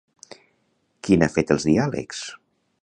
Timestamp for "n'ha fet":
1.21-1.55